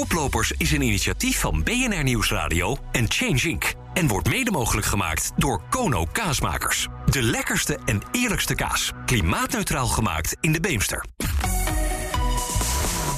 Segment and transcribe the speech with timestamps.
[0.00, 3.74] Koplopers is een initiatief van BNR Nieuwsradio en Change Inc.
[3.94, 6.88] En wordt mede mogelijk gemaakt door Kono Kaasmakers.
[7.06, 8.92] De lekkerste en eerlijkste kaas.
[9.06, 11.04] Klimaatneutraal gemaakt in de Beemster.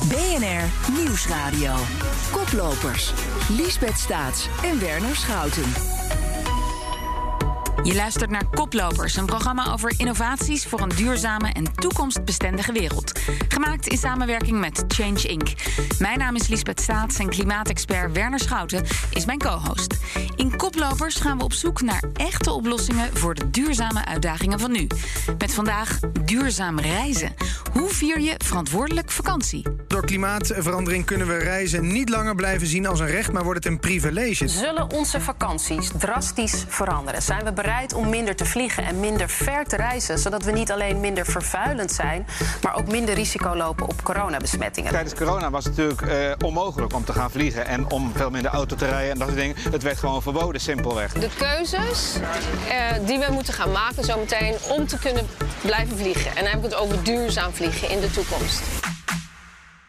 [0.08, 1.74] BNR Nieuwsradio.
[2.30, 3.12] Koplopers.
[3.48, 5.72] Liesbeth Staats en Werner Schouten.
[7.82, 13.20] Je luistert naar Koplopers, een programma over innovaties voor een duurzame en toekomstbestendige wereld.
[13.48, 15.48] Gemaakt in samenwerking met Change Inc.
[15.98, 19.94] Mijn naam is Lisbeth Staats en klimaatexpert Werner Schouten is mijn co-host.
[20.36, 24.86] In Koplopers gaan we op zoek naar echte oplossingen voor de duurzame uitdagingen van nu.
[25.38, 27.34] Met vandaag duurzaam reizen.
[27.72, 29.66] Hoe vier je verantwoordelijk vakantie?
[29.86, 33.72] Door klimaatverandering kunnen we reizen niet langer blijven zien als een recht, maar wordt het
[33.72, 34.48] een privilege.
[34.48, 37.22] Zullen onze vakanties drastisch veranderen?
[37.22, 40.72] Zijn we bereid om minder te vliegen en minder ver te reizen, zodat we niet
[40.72, 42.26] alleen minder vervuilend zijn,
[42.62, 44.90] maar ook minder risico lopen op coronabesmettingen?
[44.90, 48.50] Tijdens corona was het natuurlijk eh, onmogelijk om te gaan vliegen en om veel minder
[48.50, 49.56] auto te rijden en dat soort dingen.
[49.70, 51.12] Het werd gewoon verboden, simpelweg.
[51.12, 52.16] De keuzes
[52.68, 55.26] eh, die we moeten gaan maken zometeen om te kunnen
[55.60, 56.36] blijven vliegen.
[56.36, 58.62] En dan heb ik het over duurzaam vliegen in de toekomst.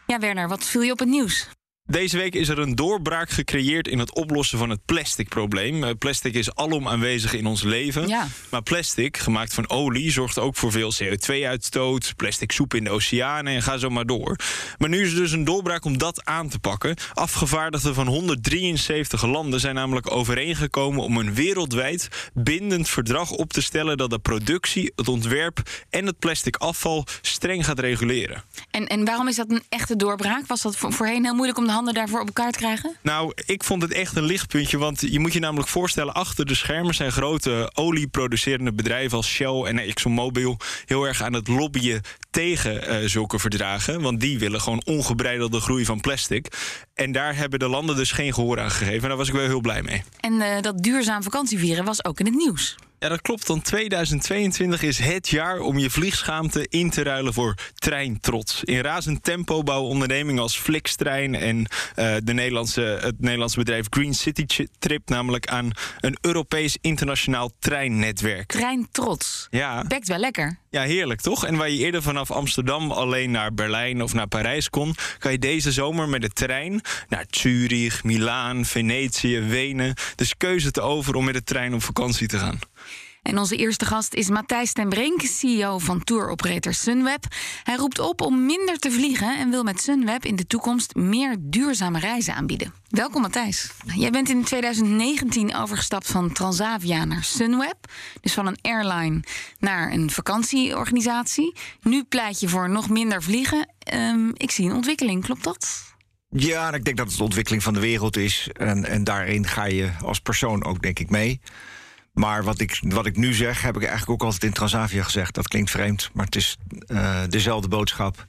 [0.06, 1.48] Ja, Werner, wat viel je op het nieuws?
[1.90, 5.84] Deze week is er een doorbraak gecreëerd in het oplossen van het plasticprobleem.
[5.84, 8.08] Eh, plastic is alom aanwezig in ons leven.
[8.08, 8.26] Ja.
[8.50, 13.54] Maar plastic, gemaakt van olie, zorgt ook voor veel CO2-uitstoot, plastic soep in de oceanen
[13.54, 14.36] en ga zo maar door.
[14.78, 16.96] Maar nu is er dus een doorbraak om dat aan te pakken.
[17.14, 23.96] Afgevaardigden van 173 landen zijn namelijk overeengekomen om een wereldwijd bindend verdrag op te stellen
[23.96, 28.42] dat de productie, het ontwerp en het plastic afval streng gaat reguleren.
[28.70, 30.46] En, en waarom is dat een echte doorbraak?
[30.46, 32.96] Was dat voorheen heel moeilijk om de handen daarvoor op elkaar te krijgen?
[33.02, 34.78] Nou, ik vond het echt een lichtpuntje.
[34.78, 39.62] Want je moet je namelijk voorstellen, achter de schermen zijn grote olieproducerende bedrijven als Shell
[39.62, 44.00] en ExxonMobil heel erg aan het lobbyen tegen uh, zulke verdragen.
[44.00, 46.46] Want die willen gewoon ongebreidelde groei van plastic.
[46.94, 49.02] En daar hebben de landen dus geen gehoor aan gegeven.
[49.02, 50.02] En daar was ik wel heel blij mee.
[50.20, 52.76] En uh, dat duurzaam vakantievieren was ook in het nieuws.
[53.04, 53.46] Ja, dat klopt.
[53.46, 58.64] Dan 2022 is het jaar om je vliegschaamte in te ruilen voor treintrots.
[58.64, 61.64] In razend tempo bouwen ondernemingen als Flixtrein en uh,
[62.24, 64.46] de Nederlandse, het Nederlandse bedrijf Green City
[64.78, 65.70] Trip namelijk aan
[66.00, 68.50] een Europees internationaal treinnetwerk.
[68.50, 69.46] Treintrots.
[69.50, 69.84] Ja.
[69.88, 70.58] Bekt wel lekker.
[70.70, 71.46] Ja, heerlijk toch?
[71.46, 75.38] En waar je eerder vanaf Amsterdam alleen naar Berlijn of naar Parijs kon, kan je
[75.38, 79.94] deze zomer met de trein naar Zurich, Milaan, Venetië, Wenen.
[80.14, 82.58] Dus keuze te over om met de trein op vakantie te gaan.
[83.24, 87.24] En onze eerste gast is Matthijs ten Brink, CEO van touroperator Sunweb.
[87.62, 91.36] Hij roept op om minder te vliegen en wil met Sunweb in de toekomst meer
[91.40, 92.74] duurzame reizen aanbieden.
[92.88, 93.70] Welkom Matthijs.
[93.94, 97.76] Jij bent in 2019 overgestapt van Transavia naar Sunweb.
[98.20, 99.22] Dus van een airline
[99.58, 101.56] naar een vakantieorganisatie.
[101.82, 103.68] Nu pleit je voor nog minder vliegen.
[103.94, 105.92] Um, ik zie een ontwikkeling, klopt dat?
[106.28, 108.48] Ja, ik denk dat het de ontwikkeling van de wereld is.
[108.52, 111.40] En, en daarin ga je als persoon ook, denk ik, mee.
[112.14, 115.34] Maar wat ik, wat ik nu zeg, heb ik eigenlijk ook altijd in Transavia gezegd.
[115.34, 118.24] Dat klinkt vreemd, maar het is uh, dezelfde boodschap.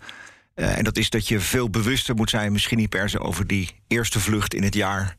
[0.56, 3.48] Uh, en dat is dat je veel bewuster moet zijn, misschien niet per se over
[3.48, 5.16] die eerste vlucht in het jaar.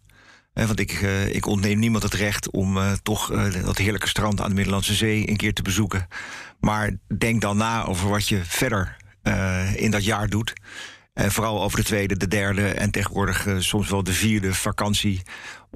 [0.54, 0.92] Uh, want ik,
[1.30, 5.36] ik ontneem niemand het recht om toch dat heerlijke strand aan de Middellandse Zee een
[5.36, 6.06] keer te bezoeken.
[6.60, 8.96] Maar denk dan na over wat je verder
[9.74, 10.52] in dat jaar doet.
[11.14, 15.22] En vooral over de tweede, de derde en tegenwoordig soms wel de vierde vakantie.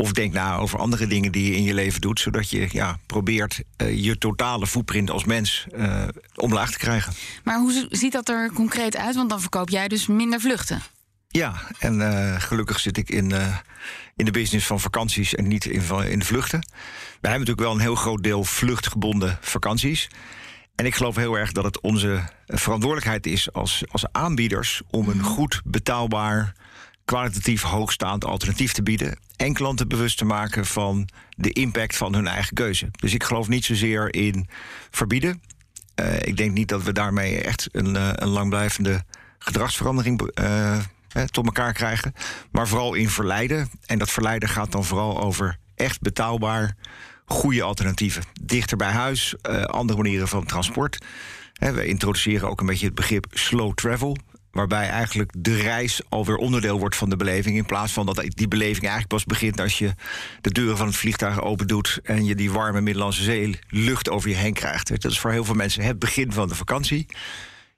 [0.00, 2.99] Of denk na over andere dingen die je in je leven doet, zodat je ja,
[3.06, 7.12] probeert uh, je totale footprint als mens uh, omlaag te krijgen.
[7.44, 9.15] Maar hoe ziet dat er concreet uit?
[9.15, 10.83] Want dan verkoop jij dus minder vluchten.
[11.28, 13.33] Ja, en uh, gelukkig zit ik in,
[14.16, 16.60] in de business van vakanties en niet in, in de vluchten.
[17.21, 20.09] Wij hebben natuurlijk wel een heel groot deel vluchtgebonden vakanties.
[20.75, 25.22] En ik geloof heel erg dat het onze verantwoordelijkheid is als, als aanbieders om een
[25.22, 26.55] goed betaalbaar
[27.10, 29.19] kwalitatief hoogstaand alternatief te bieden.
[29.37, 32.88] En klanten bewust te maken van de impact van hun eigen keuze.
[32.91, 34.48] Dus ik geloof niet zozeer in
[34.91, 35.43] verbieden.
[36.00, 39.04] Uh, ik denk niet dat we daarmee echt een, uh, langblijvende
[39.38, 40.78] gedragsverandering uh,
[41.31, 42.15] tot elkaar krijgen.
[42.51, 43.71] Maar vooral in verleiden.
[43.86, 46.77] En dat verleiden gaat dan vooral over echt betaalbaar
[47.24, 48.22] goede alternatieven.
[48.42, 49.34] Dichter bij huis,
[49.66, 51.04] andere manieren van transport.
[51.59, 54.16] we introduceren ook een beetje het begrip slow travel
[54.50, 57.56] waarbij eigenlijk de reis alweer onderdeel wordt van de beleving.
[57.56, 59.94] In plaats van dat die beleving eigenlijk pas begint als je
[60.41, 64.28] de deuren van het vliegtuig open doet en je die warme Middellandse Zee lucht over
[64.28, 64.88] je heen krijgt.
[64.88, 67.06] Dat is voor heel veel mensen het begin van de vakantie.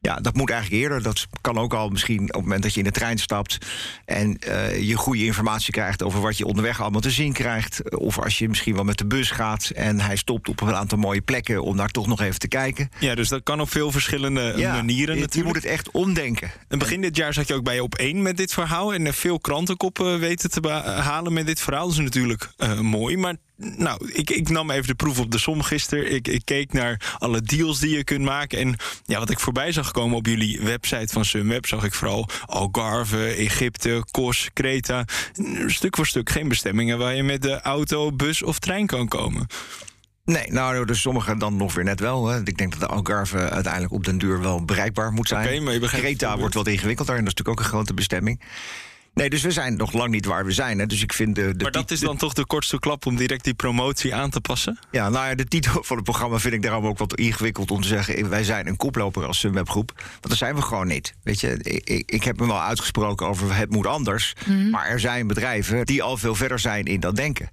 [0.03, 1.03] Ja, dat moet eigenlijk eerder.
[1.03, 3.59] Dat kan ook al misschien op het moment dat je in de trein stapt
[4.05, 7.97] en uh, je goede informatie krijgt over wat je onderweg allemaal te zien krijgt.
[7.99, 10.99] Of als je misschien wel met de bus gaat en hij stopt op een aantal
[10.99, 12.91] mooie plekken om daar toch nog even te kijken.
[13.01, 15.35] Ja, dus dat kan op veel verschillende ja, manieren je, natuurlijk.
[15.35, 16.51] Je moet het echt omdenken.
[16.69, 19.41] En begin dit jaar zat je ook bij op één met dit verhaal en veel
[19.41, 20.69] krantenkoppen weten te
[21.01, 21.87] halen met dit verhaal.
[21.87, 25.39] Dat is natuurlijk uh, mooi, maar nou, ik, ik, nam even de proef op de
[25.39, 26.13] som gisteren.
[26.13, 28.59] Ik, ik, keek naar alle deals die je kunt maken.
[28.59, 31.67] En ja, wat ik voorbij zag komen op jullie website van Sunweb...
[31.67, 35.05] zag ik vooral Algarve, Egypte, Kos, Kreta.
[35.67, 36.99] Stuk voor stuk geen bestemmingen...
[36.99, 39.47] waar je met de auto, bus of trein kan komen.
[40.25, 42.27] Nee, nou, dus sommige dan nog weer net wel.
[42.27, 42.41] Hè.
[42.45, 45.45] Ik denk dat de Algarve uiteindelijk op den duur wel bereikbaar moet zijn.
[45.47, 48.41] Okay, maar je Kreta wordt wat ingewikkelder en dat is natuurlijk ook een grote bestemming.
[49.15, 50.79] Nee, dus we zijn nog lang niet waar we zijn.
[50.79, 50.87] Hè.
[50.87, 53.45] Dus ik vind de, de maar dat is dan toch de kortste klap om direct
[53.45, 54.79] die promotie aan te passen?
[54.91, 57.81] Ja, nou ja, de titel van het programma vind ik daarom ook wat ingewikkeld om
[57.81, 58.29] te zeggen.
[58.29, 59.93] Wij zijn een koploper als Sunwebgroep.
[59.97, 61.15] Want dat zijn we gewoon niet.
[61.23, 64.35] Weet je, ik, ik heb me wel uitgesproken over het moet anders.
[64.47, 64.71] Mm.
[64.71, 67.49] Maar er zijn bedrijven die al veel verder zijn in dat denken.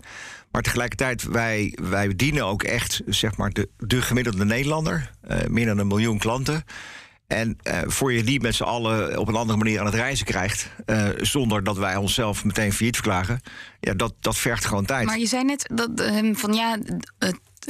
[0.52, 5.12] Maar tegelijkertijd, wij, wij dienen ook echt zeg maar, de, de gemiddelde Nederlander.
[5.30, 6.64] Uh, meer dan een miljoen klanten.
[7.30, 10.26] En uh, voor je die met z'n allen op een andere manier aan het reizen
[10.26, 13.42] krijgt, uh, zonder dat wij onszelf meteen failliet verklagen,
[13.80, 15.06] ja, dat, dat vergt gewoon tijd.
[15.06, 16.78] Maar je zei net dat uh, van ja,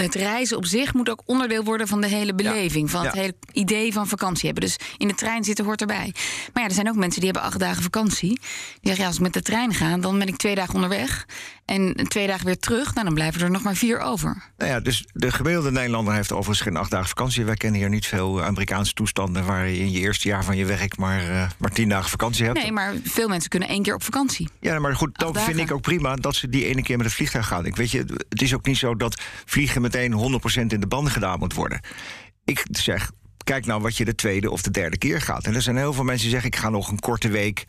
[0.03, 2.89] het reizen op zich moet ook onderdeel worden van de hele beleving.
[2.89, 4.63] Van het hele idee van vakantie hebben.
[4.63, 6.13] Dus in de trein zitten hoort erbij.
[6.53, 8.29] Maar ja, er zijn ook mensen die hebben acht dagen vakantie.
[8.29, 8.39] Die
[8.81, 11.25] zeggen, ja, als ik met de trein ga, dan ben ik twee dagen onderweg.
[11.65, 14.43] En twee dagen weer terug, nou, dan blijven er nog maar vier over.
[14.57, 17.45] Nou ja, dus de gemiddelde Nederlander heeft overigens geen acht dagen vakantie.
[17.45, 19.45] Wij kennen hier niet veel Amerikaanse toestanden...
[19.45, 22.45] waar je in je eerste jaar van je werk maar, uh, maar tien dagen vakantie
[22.45, 22.61] hebt.
[22.61, 24.49] Nee, maar veel mensen kunnen één keer op vakantie.
[24.59, 27.15] Ja, maar goed, dan vind ik ook prima dat ze die ene keer met het
[27.15, 27.65] vliegtuig gaan.
[27.65, 31.11] Ik weet je, het is ook niet zo dat vliegen meteen 100% in de banden
[31.11, 31.79] gedaan moet worden.
[32.45, 33.11] Ik zeg,
[33.43, 35.45] kijk nou wat je de tweede of de derde keer gaat.
[35.45, 37.65] En er zijn heel veel mensen die zeggen: ik ga nog een korte week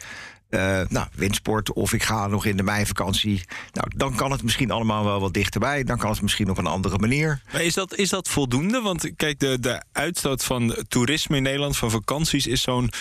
[0.50, 3.44] uh, nou, windsport of ik ga nog in de meivakantie.
[3.72, 5.84] Nou, dan kan het misschien allemaal wel wat dichterbij.
[5.84, 7.42] Dan kan het misschien op een andere manier.
[7.52, 8.80] Maar is dat, is dat voldoende?
[8.80, 12.94] Want kijk, de, de uitstoot van toerisme in Nederland, van vakanties, is zo'n 12%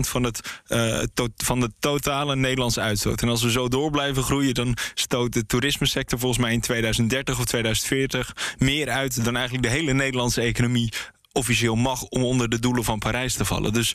[0.00, 0.60] van, het,
[1.14, 3.22] to van de totale Nederlandse uitstoot.
[3.22, 7.38] En als we zo door blijven groeien, dan stoot de toerismesector volgens mij in 2030
[7.38, 10.92] of 2040 meer uit dan eigenlijk de hele Nederlandse economie
[11.36, 13.72] officieel mag om onder de doelen van Parijs te vallen.
[13.72, 13.92] Dus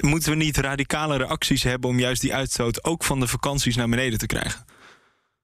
[0.00, 3.88] moeten we niet radicalere acties hebben om juist die uitstoot ook van de vakanties naar
[3.88, 4.64] beneden te krijgen?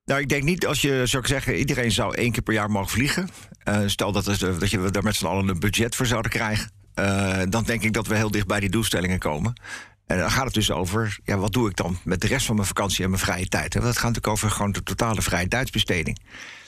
[0.04, 2.70] Nou, ik denk niet als je zou ik zeggen, iedereen zou één keer per jaar
[2.70, 3.28] mogen vliegen.
[3.68, 6.70] Uh, stel dat, het, dat je daar met z'n allen een budget voor zouden krijgen.
[6.94, 9.60] Uh, dan denk ik dat we heel dicht bij die doelstellingen komen.
[10.06, 12.54] En dan gaat het dus over, ja, wat doe ik dan met de rest van
[12.54, 13.72] mijn vakantie en mijn vrije tijd?
[13.72, 16.18] Dat gaat natuurlijk over gewoon de totale vrije tijdsbesteding.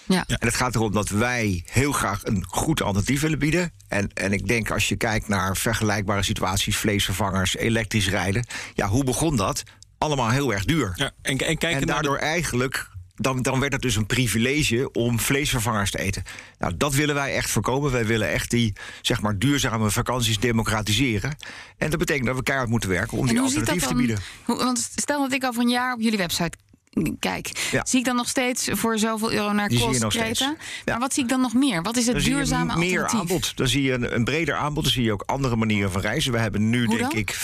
[0.09, 0.25] Ja.
[0.27, 3.73] En het gaat erom dat wij heel graag een goed alternatief willen bieden.
[3.89, 8.47] En, en ik denk als je kijkt naar vergelijkbare situaties, vleesvervangers, elektrisch rijden.
[8.75, 9.63] Ja, hoe begon dat?
[9.99, 10.93] Allemaal heel erg duur.
[10.95, 12.89] Ja, en, en, en daardoor eigenlijk
[13.19, 16.23] dan, dan werd het dus een privilege om vleesvervangers te eten.
[16.59, 17.91] Nou, dat willen wij echt voorkomen.
[17.91, 18.73] Wij willen echt die
[19.03, 21.37] zeg maar, duurzame vakanties democratiseren.
[21.77, 24.19] En dat betekent dat we keihard moeten werken om die alternatief te bieden.
[24.45, 26.57] Hoe, want stel dat ik over een jaar op jullie website
[27.19, 30.55] kijk, zie ik dan nog steeds voor zoveel euro naar kost Ja.
[30.85, 31.83] Maar wat zie ik dan nog meer?
[31.83, 33.57] Wat is het duurzame zie meer aanbod.
[33.57, 34.83] Dan zie je een, een, breder aanbod.
[34.83, 36.33] Dan zie je ook andere manieren van reizen.
[36.33, 37.37] We hebben nu, denk ik, 35%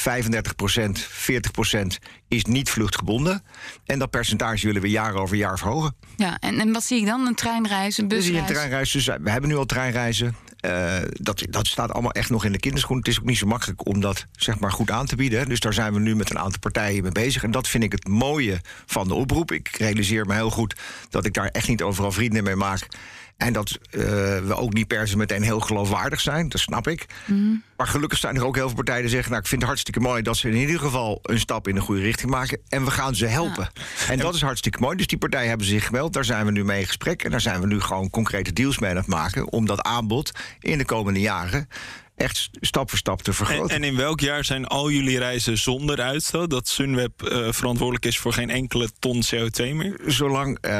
[1.74, 1.86] 40%
[2.28, 3.42] is niet vluchtgebonden.
[3.84, 5.94] En dat percentage willen we jaar over jaar verhogen.
[6.16, 7.26] Ja, en, en wat zie ik dan?
[7.26, 8.24] Een treinreis, een busreis?
[8.24, 8.90] zie je een treinreis.
[8.90, 10.36] Dus we hebben nu al treinreizen.
[10.64, 12.96] Uh, dat, dat staat allemaal echt nog in de kinderschoen.
[12.96, 15.48] Het is ook niet zo makkelijk om dat zeg maar, goed aan te bieden.
[15.48, 17.42] Dus daar zijn we nu met een aantal partijen mee bezig.
[17.42, 19.52] En dat vind ik het mooie van de oproep.
[19.52, 20.76] Ik realiseer me heel goed
[21.10, 22.88] dat ik daar echt niet overal vrienden mee maak.
[23.36, 24.00] En dat uh,
[24.38, 27.06] we ook niet per se meteen heel geloofwaardig zijn, dat snap ik.
[27.26, 27.62] Mm.
[27.76, 29.30] Maar gelukkig zijn er ook heel veel partijen die zeggen...
[29.30, 31.80] nou, ik vind het hartstikke mooi dat ze in ieder geval een stap in de
[31.80, 32.60] goede richting maken...
[32.68, 33.70] en we gaan ze helpen.
[33.74, 34.12] Ja.
[34.12, 34.96] En dat is hartstikke mooi.
[34.96, 37.22] Dus die partijen hebben zich gemeld, daar zijn we nu mee in gesprek...
[37.22, 39.52] en daar zijn we nu gewoon concrete deals mee aan het maken...
[39.52, 41.68] om dat aanbod in de komende jaren
[42.16, 43.76] echt stap voor stap te vergroten.
[43.76, 46.50] En, en, in welk jaar zijn al jullie reizen zonder uitstoot?
[46.50, 50.00] Dat Sunweb uh, verantwoordelijk is voor geen enkele ton CO2 meer?
[50.06, 50.70] Zolang uh,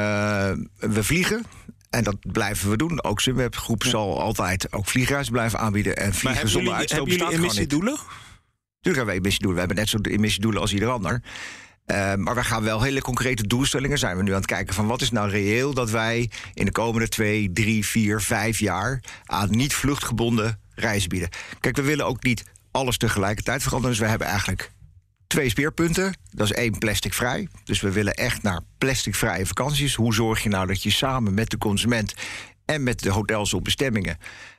[0.77, 1.45] we vliegen,
[1.89, 3.03] en dat blijven we doen.
[3.03, 3.89] Ook Sunweb Groep ja.
[3.89, 5.95] zal altijd ook vliegreizen blijven aanbieden.
[5.95, 7.93] En vliegen zonder jullie, uitstoot hebben jullie emissiedoelen?
[7.93, 9.53] Natuurlijk hebben we emissiedoelen.
[9.53, 11.21] We hebben net zo'n emissiedoelen als ieder ander.
[11.85, 13.97] Uh, maar we gaan wel hele concrete doelstellingen.
[13.97, 16.71] Zijn we nu aan het kijken van wat is nou reëel dat wij in de
[16.71, 21.29] komende twee, drie, vier, vijf jaar aan niet vluchtgebonden reizen bieden.
[21.59, 23.95] Kijk, we willen ook niet alles tegelijkertijd veranderen.
[23.95, 24.71] Dus we hebben eigenlijk
[25.27, 26.17] twee speerpunten.
[26.31, 27.47] Dat is één plasticvrij.
[27.63, 29.95] Dus we willen echt naar plasticvrije vakanties.
[29.95, 32.13] Hoe zorg je nou dat je samen met de consument
[32.65, 34.17] en met de hotels op bestemmingen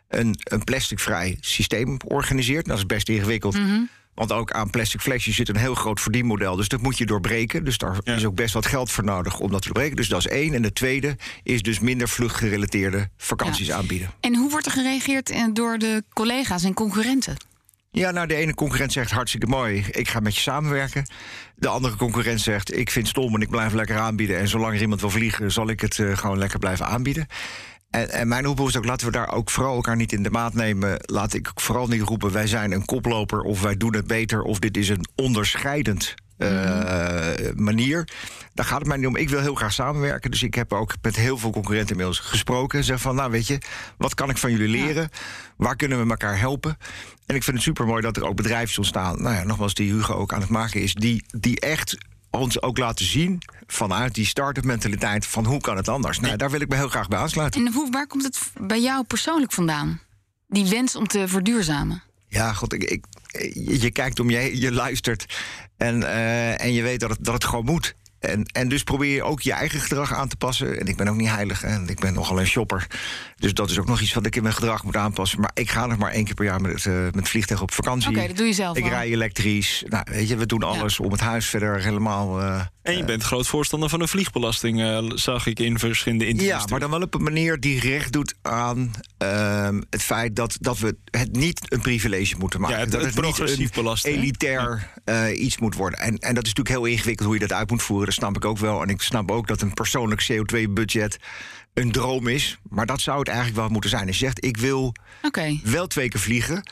[0.08, 2.66] een, een plasticvrij systeem organiseert.
[2.66, 3.54] Dat is best ingewikkeld.
[3.54, 3.80] Mhm.
[4.14, 6.56] Want ook aan plastic flesjes zit een heel groot verdienmodel.
[6.56, 7.64] Dus dat moet je doorbreken.
[7.64, 9.96] Dus daar is ook best wat geld voor nodig om dat te doorbreken.
[9.96, 10.54] Dus dat is één.
[10.54, 14.10] En de tweede is dus minder vluchtgerelateerde vakanties aanbieden.
[14.20, 17.36] En hoe wordt er gereageerd eh, door de collega's en concurrenten?
[17.98, 21.06] Ja, nou, de ene concurrent zegt hartstikke mooi, ik ga met je samenwerken.
[21.54, 24.38] De andere concurrent zegt, ik vind stom en ik blijf lekker aanbieden.
[24.38, 27.26] En zolang er iemand wil vliegen, zal ik het eh, gewoon lekker blijven aanbieden.
[27.90, 30.30] En, en mijn oproep is ook, laten we daar ook vooral elkaar niet in de
[30.30, 30.96] maat nemen.
[30.98, 34.42] Laat ik vooral niet roepen, wij zijn een koploper of wij doen het beter...
[34.42, 38.08] of dit is een onderscheidend eh, manier.
[38.54, 39.16] Daar gaat het mij niet om.
[39.16, 40.30] Ik wil heel graag samenwerken.
[40.30, 42.84] Dus ik heb ook met heel veel concurrenten inmiddels gesproken.
[42.84, 43.58] Zeg van, nou weet je,
[43.98, 45.10] wat kan ik van jullie leren?
[45.56, 46.78] Waar kunnen we elkaar helpen?
[47.26, 49.22] En ik vind het super mooi dat er ook bedrijven ontstaan.
[49.22, 50.94] Nou ja, nogmaals, die Hugo ook aan het maken is.
[50.94, 51.96] Die, die echt
[52.30, 56.20] ons ook laten zien vanuit die start-up mentaliteit van hoe kan het anders.
[56.20, 57.66] Nou, daar wil ik me heel graag bij aansluiten.
[57.66, 60.00] En hoe, waar komt het bij jou persoonlijk vandaan?
[60.48, 62.02] Die wens om te verduurzamen?
[62.36, 63.04] Ja, god, ik,
[63.54, 65.26] je, kijkt om je je luistert
[65.76, 67.96] en, eh, en je weet dat het, dat het gewoon moet.
[68.20, 70.80] En, en dus probeer je ook je eigen gedrag aan te passen.
[70.80, 72.86] En ik ben ook niet heilig en ik ben nogal een shopper.
[73.36, 75.40] Dus dat is ook nog iets wat ik in mijn gedrag moet aanpassen.
[75.40, 78.08] Maar ik ga nog maar één keer per jaar met, uh, met vliegtuig op vakantie.
[78.10, 79.84] Oké, dat doe je zelf Ik rij elektrisch.
[79.88, 82.40] Nou, weet je, we doen alles om het huis verder helemaal...
[82.40, 86.60] eh, En je bent groot voorstander van een vliegbelasting, eh, zag ik in verschillende interviews.
[86.62, 90.56] Ja, maar dan wel op een manier die recht doet aan ehm, het feit dat,
[90.60, 92.76] dat we het niet een privilege moeten maken.
[92.76, 95.98] Ja, het- dat het niet progressief een belasten, elitair eh, iets moet worden.
[95.98, 98.05] En, en dat is natuurlijk heel ingewikkeld hoe je dat uit moet voeren.
[98.06, 98.82] Dat snap ik ook wel.
[98.82, 101.18] En ik snap ook dat een persoonlijk CO2-budget
[101.74, 102.58] een droom is.
[102.68, 104.06] Maar dat zou het eigenlijk wel moeten zijn.
[104.06, 104.94] Als je zegt, ik wil
[105.62, 106.62] wel twee keer vliegen.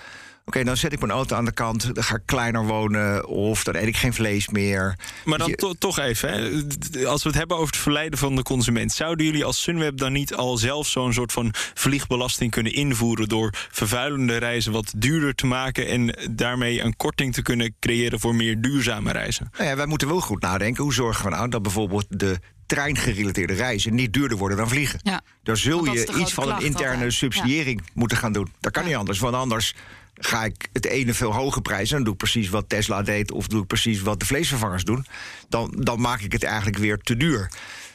[0.46, 1.94] Oké, dan zet ik mijn auto aan de kant.
[1.94, 3.26] Dan ga ik kleiner wonen.
[3.26, 4.98] Of dan eet ik geen vlees meer.
[5.24, 7.06] Maar dan Je- to- toch even, hè.
[7.06, 8.92] als we het hebben over het verleiden van de consument...
[8.92, 13.28] zouden jullie als Sunweb dan niet al zelf zo'n soort van vliegbelasting kunnen invoeren...
[13.28, 15.88] door vervuilende reizen wat duurder te maken...
[15.88, 19.48] en daarmee een korting te kunnen creëren voor meer duurzame reizen?
[19.52, 20.82] Nou ja, wij moeten wel goed nadenken.
[20.82, 25.00] Hoe zorgen we nou dat bijvoorbeeld de treingerelateerde reizen niet duurder worden dan vliegen?
[25.02, 25.20] Ja.
[25.42, 27.12] Daar zul je iets van een interne altijd.
[27.12, 28.52] subsidiëring moeten gaan doen.
[28.60, 29.74] Dat kan niet anders, want anders
[30.14, 31.88] ga ik het ene veel hoger prijzen...
[31.88, 33.32] en dan doe ik precies wat Tesla deed...
[33.32, 35.06] of doe ik precies wat de vleesvervangers doen...
[35.48, 37.50] dan, dan maak ik het eigenlijk weer te duur.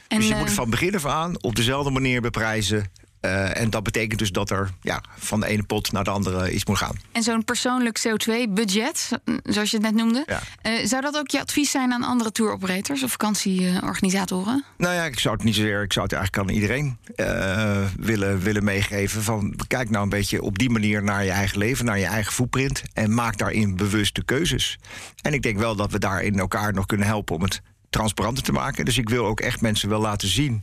[0.08, 2.90] En, dus je eh, moet van begin af aan op dezelfde manier beprijzen...
[3.20, 6.52] Eh, en dat betekent dus dat er ja, van de ene pot naar de andere
[6.52, 6.96] iets moet gaan.
[7.12, 9.08] En zo'n persoonlijk CO2-budget,
[9.42, 10.24] zoals je het net noemde...
[10.26, 10.40] Ja.
[10.62, 14.64] eh, zou dat ook je advies zijn aan andere touroperators of vakantieorganisatoren?
[14.76, 18.40] Nou ja, ik zou het niet zozeer, ik zou het eigenlijk aan iedereen eh, willen,
[18.40, 19.22] willen meegeven.
[19.22, 22.32] Van kijk nou een beetje op die manier naar je eigen leven, naar je eigen
[22.32, 22.82] footprint.
[22.92, 24.78] En maak daarin bewuste keuzes.
[25.22, 27.60] En ik denk wel dat we daarin elkaar nog kunnen helpen om het
[27.90, 28.84] transparanter te maken.
[28.84, 30.62] Dus ik wil ook echt mensen wel laten zien.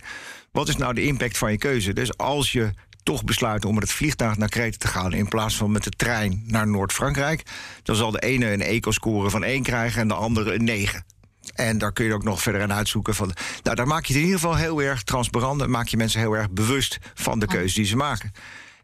[0.58, 1.94] Wat is nou de impact van je keuze?
[1.94, 2.72] Dus als je
[3.04, 5.14] toch besluit om met het vliegtuig naar Kreta te gaan...
[5.14, 7.44] in plaats van met de trein naar Noord-Frankrijk...
[7.84, 11.06] dan zal de ene een eco-score van 1 krijgen en de andere een 9.
[11.54, 13.32] En daar kun je ook nog verder aan uitzoeken van.
[13.64, 15.62] Nou, daar maak je het in ieder geval heel erg transparant.
[15.62, 18.32] En maak je mensen heel erg bewust van de keuze die ze maken.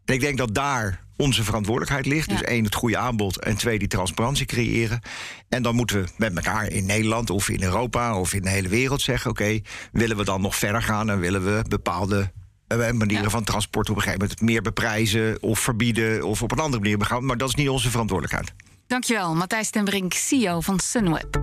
[0.05, 2.29] En ik denk dat daar onze verantwoordelijkheid ligt.
[2.29, 3.39] Dus één, het goede aanbod.
[3.39, 5.01] En twee, die transparantie creëren.
[5.49, 8.67] En dan moeten we met elkaar in Nederland of in Europa of in de hele
[8.67, 9.59] wereld zeggen: oké,
[9.91, 12.31] willen we dan nog verder gaan en willen we bepaalde.
[12.67, 16.59] eh, manieren van transport op een gegeven moment meer beprijzen of verbieden of op een
[16.59, 17.25] andere manier begaan.
[17.25, 18.53] Maar dat is niet onze verantwoordelijkheid.
[18.87, 21.41] Dankjewel, Matthijs ten Brink, CEO van Sunweb.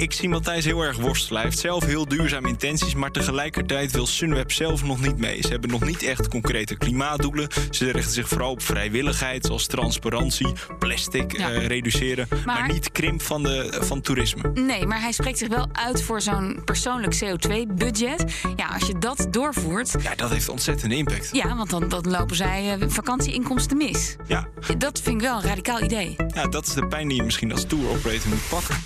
[0.00, 1.40] Ik zie Matthijs heel erg worstelen.
[1.40, 5.42] Hij heeft zelf heel duurzame intenties, maar tegelijkertijd wil Sunweb zelf nog niet mee.
[5.42, 7.48] Ze hebben nog niet echt concrete klimaatdoelen.
[7.70, 11.50] Ze richten zich vooral op vrijwilligheid, zoals transparantie, plastic Ja.
[11.52, 14.50] eh, reduceren, maar, Maar- niet krimp van, de, van toerisme.
[14.54, 18.24] Nee, maar hij spreekt zich wel uit voor zo'n persoonlijk CO2-budget.
[18.56, 19.94] Ja, als je dat doorvoert...
[20.02, 21.28] Ja, dat heeft ontzettende impact.
[21.32, 24.16] Ja, want dan, dan lopen zij eh, vakantieinkomsten mis.
[24.26, 26.16] Ja, Dat vind ik wel een radicaal idee.
[26.34, 28.76] ja, dat is de pijn die je misschien als tour operator moet pakken.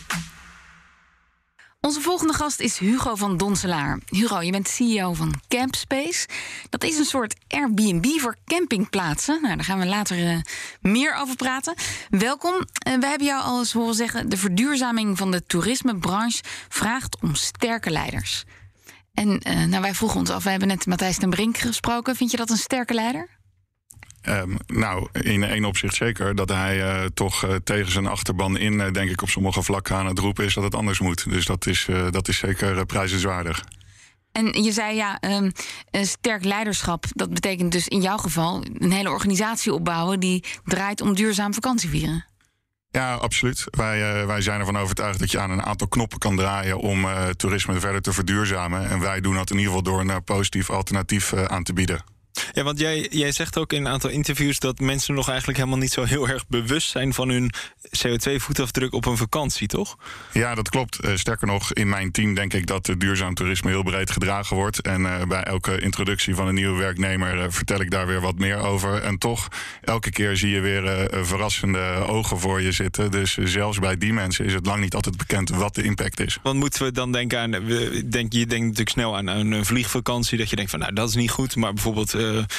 [1.84, 3.98] Onze volgende gast is Hugo van Donselaar.
[4.06, 6.28] Hugo, je bent CEO van Campspace.
[6.70, 9.38] Dat is een soort Airbnb voor campingplaatsen.
[9.42, 10.36] Nou, daar gaan we later eh,
[10.80, 11.74] meer over praten.
[12.10, 12.54] Welkom.
[12.54, 14.28] Eh, we hebben jou al eens horen zeggen...
[14.28, 18.44] de verduurzaming van de toerismebranche vraagt om sterke leiders.
[19.14, 22.16] En eh, nou, wij vroegen ons af, we hebben net Matthijs ten Brink gesproken.
[22.16, 23.28] Vind je dat een sterke leider?
[24.24, 26.34] Ehm, nou, in één opzicht zeker.
[26.34, 29.96] Dat hij eh, toch eh, tegen zijn achterban in, eh, denk ik, op sommige vlakken
[29.96, 31.30] aan het roepen is dat het anders moet.
[31.30, 33.64] Dus dat is, dat is zeker prijzenswaardig.
[34.32, 35.52] En je zei ja, een
[35.90, 37.04] sterk leiderschap.
[37.08, 42.24] Dat betekent dus in jouw geval een hele organisatie opbouwen die draait om duurzaam vakantievieren.
[42.90, 43.64] Ja, absoluut.
[43.70, 47.80] Wij, wij zijn ervan overtuigd dat je aan een aantal knoppen kan draaien om toerisme
[47.80, 48.88] verder te verduurzamen.
[48.88, 52.13] En wij doen dat in ieder geval door een positief alternatief aan te bieden.
[52.52, 55.78] Ja, want jij, jij zegt ook in een aantal interviews dat mensen nog eigenlijk helemaal
[55.78, 57.52] niet zo heel erg bewust zijn van hun
[57.84, 59.96] CO2-voetafdruk op een vakantie, toch?
[60.32, 60.98] Ja, dat klopt.
[60.98, 64.80] Eh, sterker nog, in mijn team denk ik dat duurzaam toerisme heel breed gedragen wordt.
[64.80, 68.38] En uh, bij elke introductie van een nieuwe werknemer uh, vertel ik daar weer wat
[68.38, 69.02] meer over.
[69.02, 69.48] En toch,
[69.80, 73.10] elke keer zie je weer verrassende ogen voor je zitten.
[73.10, 76.38] Dus zelfs bij die mensen is het lang niet altijd bekend wat de impact is.
[76.42, 80.38] Want moeten we dan denken aan, denk, je denkt natuurlijk snel aan, aan een vliegvakantie,
[80.38, 82.14] dat je denkt van nou dat is niet goed, maar bijvoorbeeld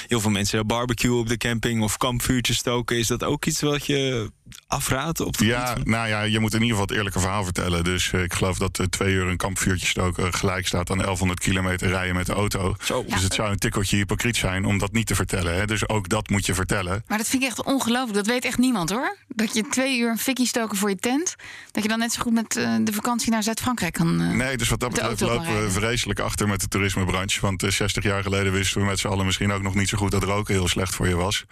[0.07, 2.97] heel veel mensen barbecue op de camping of kampvuurtjes stoken.
[2.97, 4.31] Is dat ook iets wat je
[4.67, 5.19] afraadt?
[5.19, 7.83] Op ja, nou ja, je moet in ieder geval het eerlijke verhaal vertellen.
[7.83, 11.39] Dus uh, ik geloof dat uh, twee uur een kampvuurtje stoken gelijk staat aan 1100
[11.39, 12.75] kilometer rijden met de auto.
[12.81, 13.05] Zo.
[13.07, 15.55] Dus het zou een tikkeltje hypocriet zijn om dat niet te vertellen.
[15.55, 15.65] Hè?
[15.65, 17.03] Dus ook dat moet je vertellen.
[17.07, 18.13] Maar dat vind ik echt ongelooflijk.
[18.13, 19.17] Dat weet echt niemand hoor.
[19.27, 21.35] Dat je twee uur een fikkie stoken voor je tent.
[21.71, 24.37] Dat je dan net zo goed met uh, de vakantie naar Zuid-Frankrijk kan.
[24.37, 27.41] nee, dus wat dat betreft lopen we vreselijk achter met de toerismebranche.
[27.41, 30.11] Want 60 jaar geleden wisten we met z'n allen misschien ook nog niet zo goed
[30.11, 31.45] dat roken heel slecht voor je was.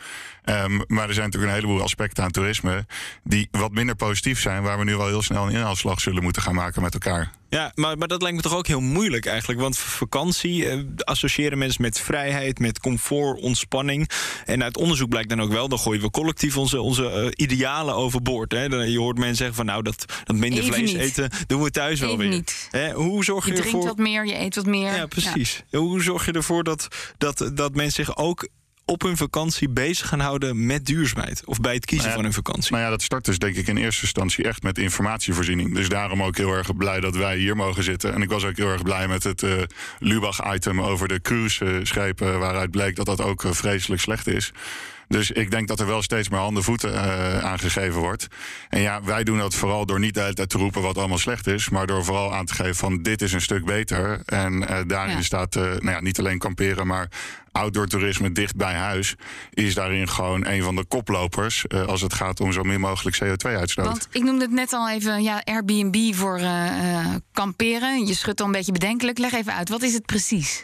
[0.46, 2.83] Um, maar er zijn natuurlijk een heleboel aspecten aan toerisme
[3.24, 6.42] die wat minder positief zijn, waar we nu wel heel snel een inhaalslag zullen moeten
[6.42, 7.32] gaan maken met elkaar.
[7.54, 9.60] Ja, maar, maar dat lijkt me toch ook heel moeilijk eigenlijk.
[9.60, 14.10] Want vakantie eh, associëren mensen met vrijheid, met comfort, ontspanning.
[14.46, 17.96] En uit onderzoek blijkt dan ook wel, dan gooien we collectief onze, onze uh, idealen
[17.96, 18.52] overboord.
[18.52, 18.64] Hè.
[18.64, 21.02] Je hoort mensen zeggen van nou, dat, dat minder Even vlees niet.
[21.02, 22.30] eten doen we thuis wel weer.
[22.30, 22.68] niet.
[22.72, 23.90] Hè, hoe zorg je, Je drinkt ervoor...
[23.90, 24.96] wat meer, je eet wat meer.
[24.96, 25.64] Ja, precies.
[25.72, 26.88] Hoe zorg je ervoor dat,
[27.18, 28.48] dat, dat mensen zich ook
[28.86, 31.46] op hun vakantie bezig gaan houden met duurzaamheid?
[31.46, 32.72] Of bij het kiezen Nou ja, van hun vakantie?
[32.72, 35.76] Nou ja, dat start dus denk ik in eerste instantie echt met informatievoorziening.
[35.76, 38.14] Dus daarom ook heel erg blij dat wij hier mogen zitten.
[38.14, 39.52] En ik was ook heel erg blij met het eh
[40.00, 42.40] Lubach-item over de cruiseschepen...
[42.40, 44.52] waaruit bleek dat dat ook eh, vreselijk slecht is.
[45.14, 48.28] Dus ik denk dat er wel steeds meer handen voeten uh, aangegeven wordt.
[48.70, 51.18] En ja, wij doen dat vooral door niet de hele tijd te roepen wat allemaal
[51.18, 54.22] slecht is, maar door vooral aan te geven van dit is een stuk beter.
[54.26, 55.22] En uh, daarin Ja.
[55.22, 57.10] staat uh, nou ja, niet alleen kamperen, maar
[57.52, 59.16] outdoor toerisme dicht bij huis
[59.50, 63.24] is daarin gewoon een van de koplopers uh, als het gaat om zo min mogelijk
[63.24, 63.86] CO2-uitstoot.
[63.86, 68.06] Want ik noemde het net al even, ja, Airbnb voor eh, eh, kamperen.
[68.06, 69.18] Je schudt al een beetje bedenkelijk.
[69.18, 70.64] Leg even uit, wat is het precies?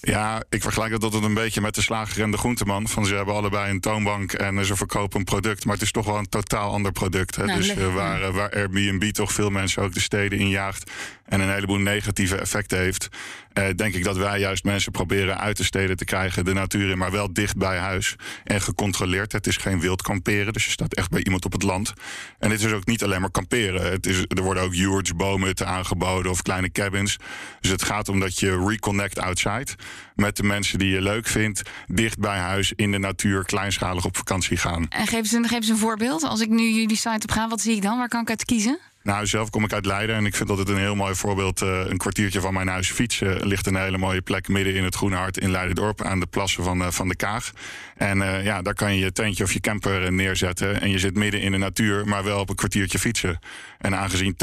[0.00, 2.88] Ja, ik vergelijk dat altijd een beetje met de slager en de groenteman.
[2.88, 5.64] Van ze hebben allebei een toonbank en eh, ze verkopen een product.
[5.64, 7.36] Maar het is toch wel een totaal ander product.
[7.36, 7.44] Hè?
[7.44, 10.90] Nou, dus eh, waar, eh, waar Airbnb toch veel mensen ook de steden injaagt.
[11.24, 13.08] En een heleboel negatieve effecten heeft.
[13.56, 16.44] Eh, denk ik dat wij juist mensen proberen uit de steden te krijgen.
[16.44, 18.16] De natuur in, maar wel dicht bij huis.
[18.44, 19.32] En gecontroleerd.
[19.32, 20.52] Het is geen wild kamperen.
[20.52, 21.92] Dus je staat echt bij iemand op het land.
[22.38, 23.90] En dit is ook niet alleen maar kamperen.
[23.90, 27.16] Het is, er worden ook yurts, boomhutten aangeboden of kleine cabins.
[27.60, 29.66] Dus het gaat om dat je reconnect outside.
[30.14, 31.62] Met de mensen die je leuk vindt.
[31.86, 34.86] Dicht bij huis, in de natuur, kleinschalig op vakantie gaan.
[34.88, 36.22] En geef eens, een, geef eens een voorbeeld.
[36.22, 37.98] Als ik nu jullie site op ga, wat zie ik dan?
[37.98, 38.78] Waar kan ik uit kiezen?
[39.06, 41.62] Nou, zelf kom ik uit Leiden en ik vind dat het een heel mooi voorbeeld.
[41.62, 44.94] eh, een kwartiertje van mijn huis fietsen ligt een hele mooie plek midden in het
[44.94, 47.52] Groene Hart in Leiden-dorp aan de plassen van, eh, van de Kaag.
[47.96, 50.80] En eh, ja, daar kan je je tentje of je camper neerzetten.
[50.80, 53.38] En je zit midden in de natuur, maar wel op een kwartiertje fietsen.
[53.78, 54.36] En aangezien 80%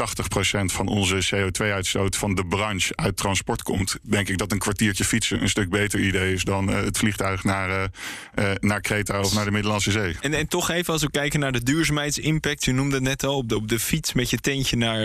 [0.64, 5.42] van onze CO2-uitstoot van de branche uit transport komt, denk ik dat een kwartiertje fietsen
[5.42, 7.90] een stuk beter idee is dan eh, het vliegtuig naar,
[8.34, 10.16] eh, naar Kreta of naar de Middellandse Zee.
[10.20, 12.66] En, en toch even als we kijken naar de duurzaamheidsimpact.
[12.66, 15.02] U noemde het net al, op de, op de fiets met je tentje naar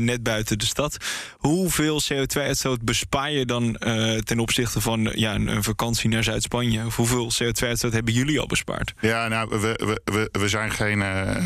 [0.00, 0.96] net buiten de stad.
[1.38, 3.76] Hoeveel CO2-uitstoot bespaar je dan
[4.24, 6.86] ten opzichte van ja, een, een vakantie naar Zuid-Spanje?
[6.86, 8.94] Of hoeveel CO2-uitstoot hebben jullie al bespaard?
[9.00, 10.98] Ja, nou, we, we, we, we, zijn geen,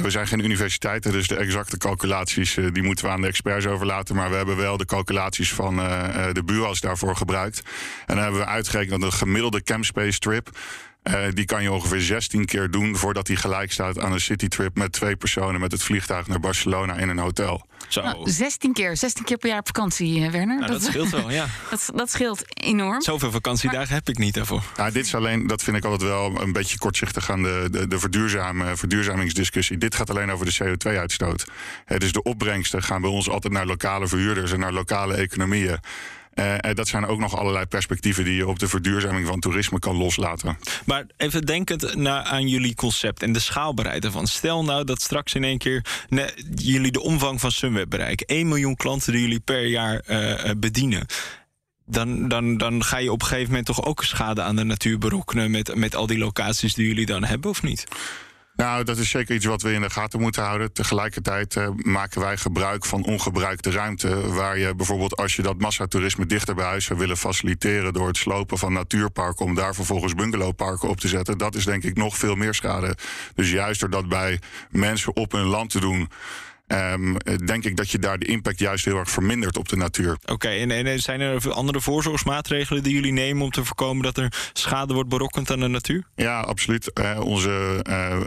[0.02, 3.66] we zijn geen universiteiten, dus de exacte calculaties eh, die moeten we aan de experts
[3.66, 4.14] overlaten.
[4.14, 7.62] Maar we hebben wel de calculaties van eh, eh, de bureaus daarvoor gebruikt.
[8.06, 10.48] En dan hebben we uitgerekend dat een gemiddelde campspace trip.
[11.06, 14.76] Eh, die kan je ongeveer 16 keer doen voordat die gelijk staat aan een citytrip
[14.76, 17.66] met twee personen met het vliegtuig naar Barcelona in een hotel.
[17.88, 18.02] Zo.
[18.02, 20.58] Nou, 16 keer, 16 keer per jaar op vakantie, eh, Werner.
[20.58, 21.46] Nou, dat scheelt wel, ja.
[21.70, 23.02] dat, dat scheelt enorm.
[23.02, 24.62] Zoveel vakantiedagen heb ik niet daarvoor.
[24.76, 27.88] Nou, dit is alleen, dat vind ik altijd wel een beetje kortzichtig aan de, de,
[27.88, 29.78] de verduurzame, verduurzamingsdiscussie.
[29.78, 31.44] Dit gaat alleen over de CO2-uitstoot.
[31.98, 35.78] dus de opbrengsten gaan bij ons altijd naar lokale verhuurders en naar lokale economieën.
[36.36, 39.78] Eh, en dat zijn ook nog allerlei perspectieven die je op de verduurzaming van toerisme
[39.78, 40.58] kan loslaten.
[40.84, 44.26] Maar even denkend naar, aan jullie concept en de schaalbaarheid ervan.
[44.26, 45.84] Stel nou dat straks in één keer
[46.54, 48.26] jullie de omvang van Sunweb bereiken.
[48.26, 51.06] 1 miljoen klanten die jullie per jaar eh, eh, bedienen.
[51.86, 54.98] Dan, dan, dan ga je op een gegeven moment toch ook schade aan de natuur
[54.98, 55.50] berokkenen...
[55.50, 57.86] met, met al die locaties die jullie dan hebben, of niet?
[58.56, 60.72] Nou, dat is zeker iets wat we in de gaten moeten houden.
[60.72, 64.32] Tegelijkertijd eh, maken wij gebruik van ongebruikte ruimte.
[64.32, 67.92] Waar je bijvoorbeeld, als je dat massatoerisme dichter bij huis zou willen faciliteren.
[67.92, 69.44] door het slopen van natuurparken.
[69.44, 71.38] om daar vervolgens bungalowparken op te zetten.
[71.38, 72.96] dat is denk ik nog veel meer schade.
[73.34, 74.40] Dus juist door dat bij
[74.70, 76.08] mensen op hun land te doen.
[76.66, 80.16] Ehm, denk ik dat je daar de impact juist heel erg vermindert op de natuur.
[80.24, 84.32] Oké, en, en zijn er andere voorzorgsmaatregelen die jullie nemen om te voorkomen dat er
[84.52, 86.04] schade wordt berokkend aan de natuur?
[86.14, 86.92] Ja, absoluut.
[86.92, 88.20] Eh, onze, eh,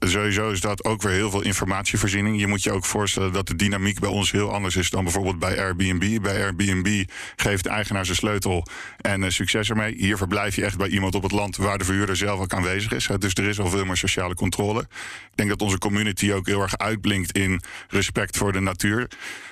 [0.00, 2.40] sowieso is dat ook weer heel veel informatievoorziening.
[2.40, 5.38] Je moet je ook voorstellen dat de dynamiek bij ons heel anders is dan bijvoorbeeld
[5.38, 6.22] bij Airbnb.
[6.22, 7.04] Bij Airbnb
[7.36, 8.66] geeft de eigenaar zijn sleutel
[9.00, 9.94] en eh, succes ermee.
[9.96, 12.92] Hier verblijf je echt bij iemand op het land waar de verhuurder zelf ook aanwezig
[12.92, 13.08] is.
[13.18, 14.80] Dus er is al veel meer sociale controle.
[14.80, 17.49] Ik denk dat onze community ook heel erg uitblinkt in
[17.88, 19.08] respect voor de natuur.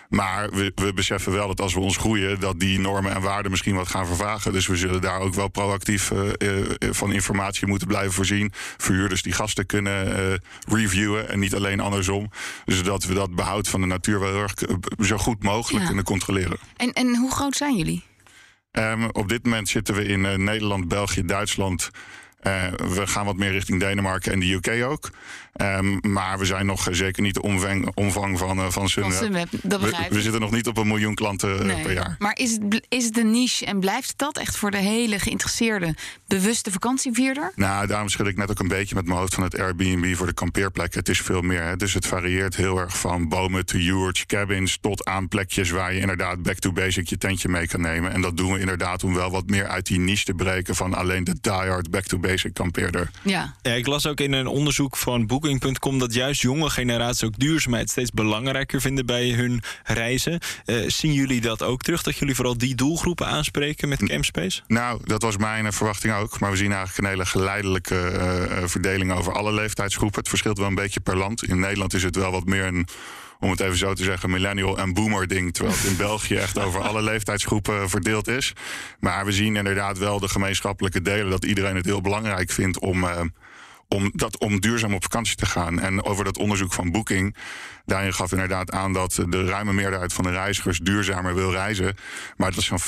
[0.08, 3.50] Maar we, we beseffen wel dat als we ons groeien, dat die normen en waarden
[3.50, 4.52] misschien wat gaan vervagen.
[4.52, 8.52] Dus we zullen daar ook wel proactief eh, eh, van informatie moeten blijven voorzien.
[8.76, 10.34] Verhuurders die gasten kunnen eh,
[10.68, 12.30] reviewen en niet alleen andersom.
[12.66, 14.54] Zodat we dat behoud van de natuur wel heel erg
[15.06, 15.86] zo goed mogelijk Ja.
[15.86, 16.58] kunnen controleren.
[16.76, 18.02] En, en hoe groot zijn jullie?
[18.70, 21.90] Ehm, op dit moment zitten we in Nederland, België, Duitsland.
[22.38, 25.10] Eh, we gaan wat meer richting Denemarken en de UK ook.
[25.52, 29.12] Ehm, maar we zijn nog zeker niet de omvang, omvang van, eh, van Sunweb.
[29.12, 31.82] Sunweb, dat we, we zitten nog niet op een miljoen klanten eh, Nee.
[31.82, 32.16] per jaar.
[32.18, 35.94] Maar is het, is het een niche en blijft dat echt voor de hele geïnteresseerde,
[36.26, 37.52] bewuste vakantievierder?
[37.54, 40.26] Nou, daarom schud ik net ook een beetje met mijn hoofd van het Airbnb voor
[40.26, 40.98] de kampeerplekken.
[40.98, 41.62] Het is veel meer.
[41.62, 41.76] Hè.
[41.76, 44.78] Dus het varieert heel erg van bomen to yurts, cabins...
[44.80, 48.12] tot aan plekjes waar je inderdaad back to basic je tentje mee kan nemen.
[48.12, 50.74] En dat doen we inderdaad om wel wat meer uit die niche te breken...
[50.74, 53.10] van alleen de diehard back to basic kampeerder.
[53.22, 53.54] Ja.
[53.62, 57.90] Ja, ik las ook in een onderzoek van Booking.com dat juist jonge generaties ook duurzaamheid
[57.90, 60.40] steeds belangrijker vinden bij hun reizen.
[60.64, 62.02] Eh, zien jullie dat ook terug?
[62.02, 64.62] Dat jullie vooral die doelgroepen aanspreken met Campspace?
[64.66, 66.40] Nou, dat was mijn verwachting ook.
[66.40, 70.18] Maar we zien eigenlijk een hele geleidelijke eh, verdeling over alle leeftijdsgroepen.
[70.18, 71.44] Het verschilt wel een beetje per land.
[71.44, 72.86] In Nederland is het wel wat meer een,
[73.40, 75.54] om het even zo te zeggen, millennial en boomer ding.
[75.54, 78.52] Terwijl het in België echt over alle leeftijdsgroepen verdeeld is.
[79.00, 83.04] Maar we zien inderdaad wel de gemeenschappelijke delen dat iedereen het heel belangrijk vindt om.
[83.04, 83.20] eh,
[83.88, 85.80] om, dat, om duurzaam op vakantie te gaan.
[85.80, 87.36] En over dat onderzoek van Booking.
[87.84, 91.96] Daarin gaf inderdaad aan dat de ruime meerderheid van de reizigers duurzamer wil reizen.
[92.36, 92.84] Maar dat zo'n 50%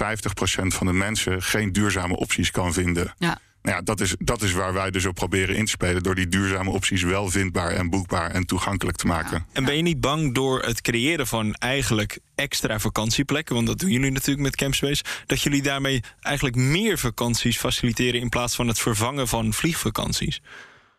[0.66, 3.14] van de mensen geen duurzame opties kan vinden.
[3.18, 3.38] Ja.
[3.62, 6.02] Nou ja, dat is, dat is waar wij dus op proberen in te spelen.
[6.02, 9.46] Door die duurzame opties wel vindbaar en boekbaar en toegankelijk te maken.
[9.52, 13.90] En ben je niet bang door het creëren van eigenlijk extra vakantieplekken, want dat doen
[13.90, 18.78] jullie natuurlijk met Campspace, dat jullie daarmee eigenlijk meer vakanties faciliteren in plaats van het
[18.78, 20.40] vervangen van vliegvakanties?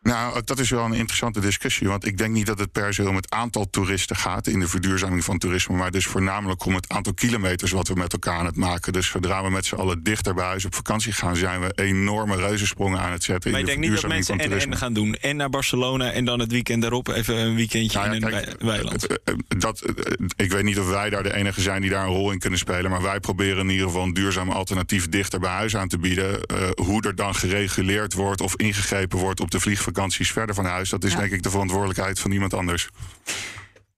[0.04, 1.88] Nou, dat is wel een interessante discussie.
[1.88, 4.68] Want ik denk niet dat het per se om het aantal toeristen gaat in de
[4.68, 5.76] verduurzaming van toerisme.
[5.76, 8.94] Maar dus voornamelijk om het aantal kilometers wat we met elkaar aan het maken.
[8.94, 12.36] Dus zodra we met z'n allen dichter bij huis op vakantie gaan, zijn we enorme
[12.36, 13.52] reuzensprongen aan het zetten.
[13.52, 15.16] Maar in ik de denk niet dat mensen en, en gaan doen.
[15.16, 18.30] En naar Barcelona en dan het weekend daarop even een weekendje Nou ja, in een
[18.30, 19.08] kijk, wei- weiland.
[19.08, 19.94] eh, eh, Dat, eh,
[20.36, 22.60] ik weet niet of wij daar de enige zijn die daar een rol in kunnen
[22.60, 22.92] spelen.
[22.92, 26.40] Maar wij proberen in ieder geval een duurzaam alternatief dichter bij huis aan te bieden.
[26.76, 29.60] Hoe er dan gereguleerd wordt of ingegrepen wordt op de
[29.92, 30.90] vliegvakanties verder van huis.
[30.90, 31.20] Dat is Ja.
[31.20, 32.90] denk ik de verantwoordelijkheid van iemand anders.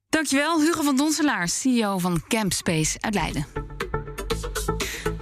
[0.09, 3.45] Dankjewel, Hugo van Donselaar, CEO van Campspace uit Leiden.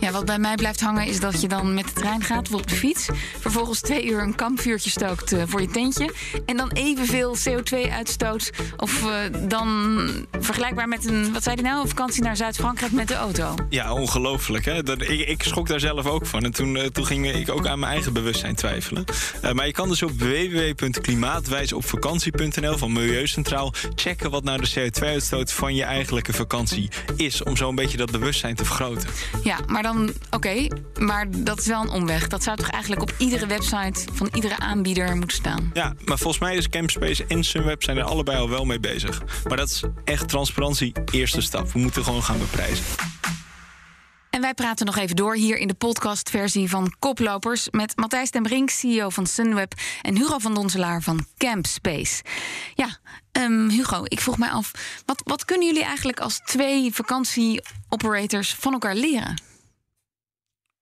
[0.01, 2.53] Ja, wat bij mij blijft hangen is dat je dan met de trein gaat of
[2.59, 3.09] op de fiets.
[3.39, 6.13] Vervolgens twee uur een kampvuurtje stookt eh, voor je tentje.
[6.45, 8.51] En dan evenveel CO2 uitstoot.
[8.77, 9.11] Of eh,
[9.47, 10.07] dan
[10.39, 13.55] vergelijkbaar met een, wat zei hij nou, een vakantie naar Zuid-Frankrijk met de auto.
[13.69, 14.65] Ja, ongelooflijk.
[14.65, 14.83] Hè?
[14.83, 16.43] Dat, ik, ik schrok daar zelf ook van.
[16.43, 19.03] En toen, eh, toen ging ik ook aan mijn eigen bewustzijn twijfelen.
[19.53, 25.83] Maar je kan dus op www.klimaatwijsopvakantie.nl van Milieucentraal checken wat nou de CO2-uitstoot van je
[25.83, 27.43] eigenlijke vakantie is.
[27.43, 29.09] Om zo een beetje dat bewustzijn te vergroten.
[29.43, 29.90] Ja, maar dan,
[30.29, 30.67] oké,
[30.99, 32.27] maar dat is wel een omweg.
[32.27, 35.71] Dat zou toch eigenlijk op iedere website van iedere aanbieder moeten staan.
[35.73, 39.23] Ja, maar volgens mij is Campspace en Sunweb zijn er allebei al wel mee bezig.
[39.47, 41.71] Maar dat is echt transparantie, eerste stap.
[41.71, 42.85] We moeten gewoon gaan beprijzen.
[44.31, 47.67] En wij praten nog even door hier in de podcastversie van Koplopers...
[47.69, 49.73] met Matthijs den Brink, CEO van Sunweb...
[50.01, 52.23] en Hugo van Donselaar van Campspace.
[52.75, 52.97] Ja,
[53.31, 54.71] ehm, Hugo, ik vroeg mij af...
[55.05, 59.50] Wat, wat kunnen jullie eigenlijk als twee vakantieoperators van elkaar leren?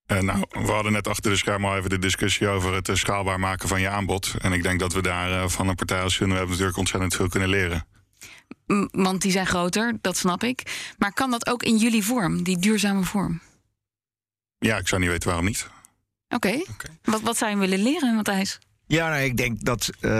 [0.09, 2.95] Eh, nou, we hadden net achter de schermen al even de discussie over het eh,
[2.95, 4.33] schaalbaar maken van je aanbod.
[4.41, 7.29] En ik denk dat we daar eh, van een partij als Sunweb natuurlijk ontzettend veel
[7.29, 7.85] kunnen leren.
[8.65, 10.91] M, Want die zijn groter, dat snap ik.
[10.97, 13.41] Maar kan dat ook in jullie vorm, die duurzame vorm?
[14.59, 15.69] Ja, ik zou niet weten waarom niet.
[16.29, 16.63] Oké.
[17.03, 18.59] Wat, wat zou je willen leren, Matthijs?
[18.87, 20.11] Ja, nou, ik denk dat eh,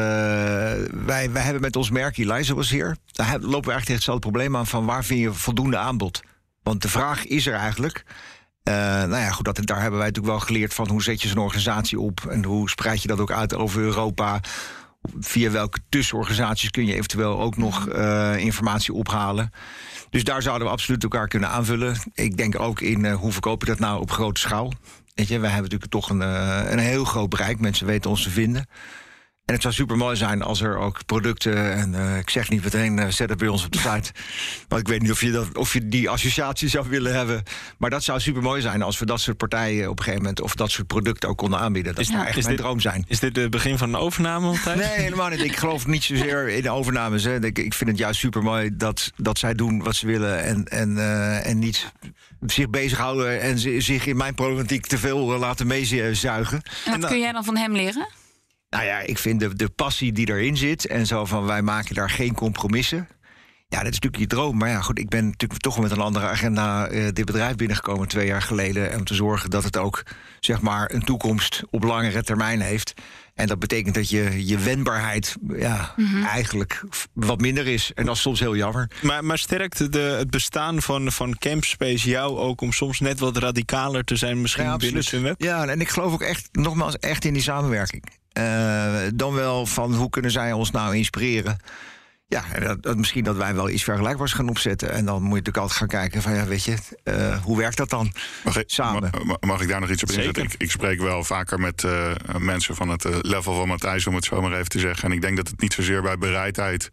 [0.91, 2.97] wij, wij hebben met ons merk Eliza was hier.
[3.11, 6.21] Daar lopen we eigenlijk tegen hetzelfde probleem aan van waar vind je voldoende aanbod?
[6.63, 8.03] Want de vraag is er eigenlijk.
[8.69, 11.27] Eh, nou ja, goed, dat, daar hebben wij natuurlijk wel geleerd van hoe zet je
[11.27, 14.39] zo'n organisatie op en hoe spreid je dat ook uit over Europa.
[15.19, 19.51] Via welke tussenorganisaties kun je eventueel ook nog eh, informatie ophalen.
[20.09, 21.97] Dus daar zouden we absoluut elkaar kunnen aanvullen.
[22.13, 24.73] Ik denk ook in eh, hoe verkoop je dat nou op grote schaal.
[25.15, 26.21] Weet je, wij hebben natuurlijk toch een,
[26.71, 27.59] een heel groot bereik.
[27.59, 28.67] Mensen weten ons te vinden.
[29.49, 31.73] En het zou super mooi zijn als er ook producten.
[31.73, 34.11] En eh, ik zeg niet meteen, eh, zet het bij ons op de site.
[34.67, 37.43] Want ik weet niet of je, dat, of je die associatie zou willen hebben.
[37.77, 40.41] Maar dat zou super mooi zijn als we dat soort partijen op een gegeven moment.
[40.41, 41.95] of dat soort producten ook konden aanbieden.
[41.95, 43.05] Dat zou echt is mijn dit- droom zijn.
[43.07, 44.77] Is dit het begin van een overname, Matthijs?
[44.79, 45.43] Nee, helemaal niet.
[45.43, 47.23] Ik geloof niet zozeer in de overnames.
[47.23, 47.45] Hè.
[47.45, 50.43] Ik, ik vind het juist super mooi dat, dat zij doen wat ze willen.
[50.43, 51.91] En, en, eh, en niet
[52.47, 56.61] zich bezighouden en zi- zich in mijn problematiek te veel laten meezuigen.
[56.85, 58.07] En wat kun jij dan van hem leren?
[58.69, 61.95] Nou ja, ik vind de, de passie die erin zit en zo van wij maken
[61.95, 63.07] daar geen compromissen.
[63.67, 64.57] Ja, dat is natuurlijk je droom.
[64.57, 68.07] Maar ja, goed, ik ben natuurlijk toch met een andere agenda eh, dit bedrijf binnengekomen
[68.07, 68.95] twee jaar geleden.
[68.95, 70.03] Om te zorgen dat het ook
[70.39, 72.93] zeg maar een toekomst op langere termijn heeft.
[73.33, 77.91] En dat betekent dat je, je wendbaarheid ja, eigenlijk f- wat minder is.
[77.95, 78.91] En dat is soms heel jammer.
[79.01, 83.37] Maar, maar sterkt de, het bestaan van, van Campspace jou ook om soms net wat
[83.37, 85.23] radicaler te zijn, misschien Ja, binnen absoluut.
[85.23, 85.41] Sunweb?
[85.41, 88.03] Ja, en ik geloof ook echt, nogmaals, echt in die samenwerking.
[88.31, 91.57] Eh, dan wel van hoe kunnen zij ons nou inspireren?
[92.27, 94.91] Ja, dat, dat misschien dat wij wel iets vergelijkbaars gaan opzetten.
[94.91, 97.77] En dan moet je natuurlijk altijd gaan kijken van, ja, weet je, eh, hoe werkt
[97.77, 98.11] dat dan
[98.43, 99.09] Mag ik, samen?
[99.23, 100.43] ma- mag ik daar nog iets op inzetten?
[100.43, 104.25] Ik, ik spreek wel vaker met eh, mensen van het level van Matthijs, om het
[104.25, 105.09] zo maar even te zeggen.
[105.09, 106.89] En ik denk dat het niet zozeer bij bereidheid,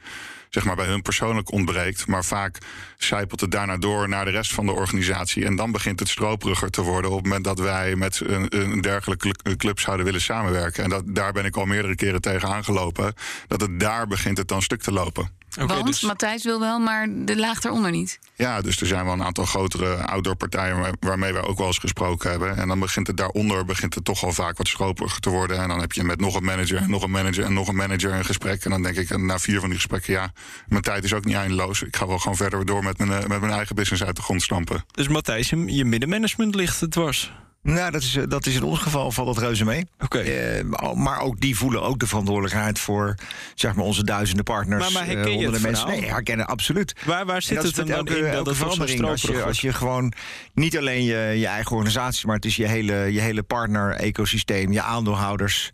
[0.50, 2.06] zeg maar bij hun persoonlijk ontbreekt.
[2.06, 2.58] Maar vaak
[2.98, 5.44] zijpelt het daarna door naar de rest van de organisatie.
[5.44, 8.80] En dan begint het stroperiger te worden op het moment dat wij met een, een
[8.80, 10.84] dergelijke cl- club zouden willen samenwerken.
[10.84, 13.14] En dat, daar ben ik al meerdere keren tegen aangelopen.
[13.46, 15.30] Dat het daar begint het dan stuk te lopen.
[15.58, 18.18] Oké, Want dus- Matthijs wil wel, maar de laag eronder niet.
[18.34, 21.78] Ja, dus er zijn wel een aantal grotere outdoor-partijen waar- waarmee wij ook wel eens
[21.78, 22.56] gesproken hebben.
[22.56, 25.58] En dan begint het daaronder begint het toch al vaak wat schroperiger te worden.
[25.58, 27.76] En dan heb je met nog een manager en nog een manager en nog een
[27.76, 28.64] manager een gesprek.
[28.64, 30.32] En dan denk ik na vier van die gesprekken, ja,
[30.68, 31.82] mijn tijd is ook niet eindeloos.
[31.82, 34.22] Ik ga wel gewoon verder door met mijn, eh, met mijn eigen business uit de
[34.22, 34.84] grond stampen.
[34.90, 37.32] Dus Matthijs, je, je middenmanagement ligt het dwars.
[37.66, 39.86] Nou, dat is, eh, dat is in ons geval valt dat reuze mee.
[40.00, 40.18] Oké.
[40.18, 40.62] Eh,
[40.94, 43.14] maar ook die voelen ook de verantwoordelijkheid voor
[43.54, 44.82] zeg maar, onze duizenden partners.
[44.82, 45.88] Maar- maar eh, herken je het mensen.
[45.88, 46.94] Nee, herkennen absoluut.
[47.04, 49.04] Waar, waar zit dat het dan elke, in dat elke wel zo verandering.
[49.04, 50.12] Als je, als je gewoon
[50.54, 54.82] niet alleen je, je eigen organisatie, maar het is je hele, je hele partner-ecosysteem, je
[54.82, 55.70] aandeelhouders.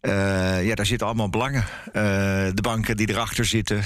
[0.00, 1.64] Ja, daar zitten allemaal belangen.
[2.54, 3.78] De banken die erachter zitten.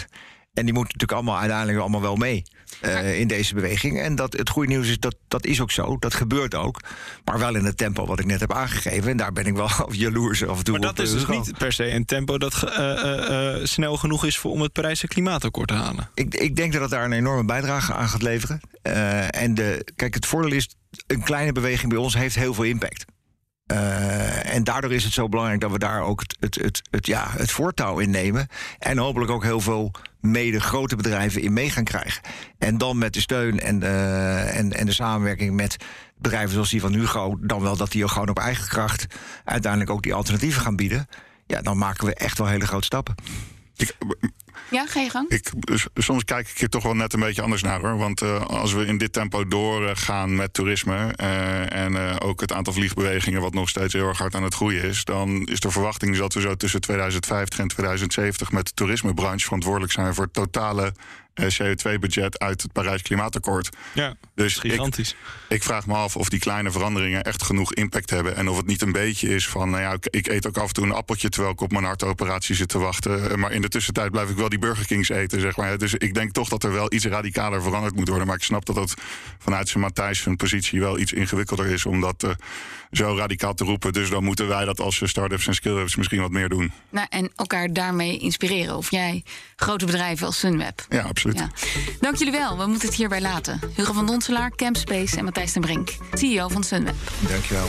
[0.54, 2.42] En die moeten natuurlijk allemaal uiteindelijk allemaal wel mee
[2.80, 4.00] eh, in deze beweging.
[4.00, 5.96] En dat, het goede nieuws is dat dat is ook zo.
[5.98, 6.80] Dat gebeurt ook.
[7.24, 9.10] Maar wel in het tempo wat ik net heb aangegeven.
[9.10, 10.96] En daar ben ik wel jaloers af en toe Maar op.
[10.96, 14.50] dat is dus niet per se een tempo dat eh, eh, snel genoeg is voor,
[14.50, 16.10] om het Parijs- en Klimaatakkoord te halen.
[16.14, 18.60] Ik, ik denk dat het daar een enorme bijdrage aan gaat leveren.
[19.30, 20.68] En de, kijk, het voordeel is,
[21.06, 23.04] een kleine beweging bij ons heeft heel veel impact.
[23.66, 27.26] Eh, en daardoor is het zo belangrijk dat we daar ook het, het, het, ja,
[27.30, 28.48] het voortouw in nemen.
[28.78, 32.22] En hopelijk ook heel veel mede grote bedrijven in mee gaan krijgen.
[32.58, 33.86] En dan met de steun en de,
[34.52, 35.76] en, en de samenwerking met
[36.18, 39.06] bedrijven zoals die van Hugo, dan wel dat die ook gewoon op eigen kracht
[39.44, 41.08] uiteindelijk ook die alternatieven gaan bieden.
[41.46, 43.14] Ja, dan maken we echt wel hele grote stappen.
[43.76, 43.96] Ik,
[44.68, 45.28] Ja, ga je gang.
[45.28, 47.96] Ik, s- soms kijk ik hier toch wel net een beetje anders naar hoor.
[47.98, 52.52] Want eh, als we in dit tempo doorgaan met toerisme eh, en eh, ook het
[52.52, 55.70] aantal vliegbewegingen wat nog steeds heel erg hard aan het groeien is, dan is de
[55.70, 60.82] verwachting dat we zo tussen 2050 en 2070 met de toerismebranche verantwoordelijk zijn voor totale
[60.84, 60.92] eh,
[61.40, 63.68] CO2-budget uit het Parijs Klimaatakkoord.
[63.94, 65.14] Ja, Dus gigantisch.
[65.48, 68.36] ik vraag me af of die kleine veranderingen echt genoeg impact hebben.
[68.36, 70.68] En of het niet een beetje is van, nou ja, ik, ik eet ook af
[70.68, 73.30] en toe een appeltje terwijl ik op mijn hartoperatie zit te wachten.
[73.30, 75.78] Eh, Maar in de tussentijd blijf ik wel die Burger Kings eten, zeg maar.
[75.78, 78.26] Dus ik denk toch dat er wel iets radicaler veranderd moet worden.
[78.26, 78.94] Maar ik snap dat dat
[79.38, 82.30] vanuit zijn Matthijs zijn positie wel iets ingewikkelder is om dat eh,
[82.96, 83.92] zo radicaal te roepen.
[83.92, 86.72] Dus dan moeten wij dat als start-ups en skill-ups misschien wat meer doen.
[86.90, 88.76] Nou, en elkaar daarmee inspireren.
[88.76, 89.24] Of jij
[89.56, 90.86] grote bedrijven als Sunweb.
[90.88, 91.38] Ja, absoluut.
[91.38, 91.50] Ja.
[92.00, 92.58] Dank jullie wel.
[92.58, 93.60] We moeten het hierbij laten.
[93.76, 96.94] Hugo van Donselaar, Campspace en Matthijs ten Brink, CEO van Sunweb.
[97.28, 97.68] Dankjewel.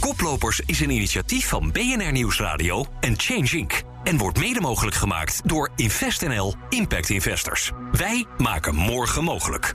[0.00, 3.82] Koplopers is een initiatief van BNR Nieuwsradio en Change Inc.
[4.04, 7.70] En wordt mede mogelijk gemaakt door InvestNL Impact Investors.
[7.92, 9.74] Wij maken morgen mogelijk.